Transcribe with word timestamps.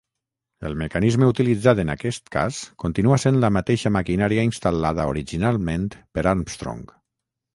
El 0.67 0.75
mecanisme 0.81 1.27
utilitzat 1.31 1.81
en 1.83 1.91
aquest 1.95 2.31
cas 2.35 2.57
continua 2.85 3.19
sent 3.25 3.37
la 3.43 3.51
mateixa 3.59 3.93
maquinària 3.99 4.45
instal·lada 4.49 5.07
originalment 5.13 5.87
per 6.17 6.27
Armstrong. 6.35 6.83